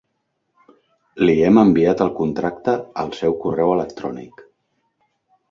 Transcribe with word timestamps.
Li 1.27 1.35
hem 1.47 1.59
enviat 1.63 2.01
el 2.07 2.09
contracte 2.21 2.75
al 3.05 3.13
seu 3.19 3.37
correu 3.45 3.75
electrònic. 3.77 4.43